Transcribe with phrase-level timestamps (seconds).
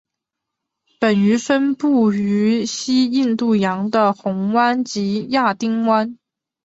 [0.99, 6.17] 本鱼分布于西印度洋的红海及亚丁湾。